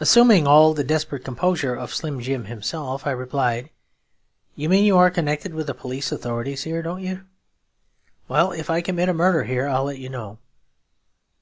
[0.00, 3.68] Assuming all the desperate composure of Slim Jim himself, I replied,
[4.54, 7.26] 'You mean you are connected with the police authorities here, don't you?
[8.28, 10.38] Well, if I commit a murder here, I'll let you know.'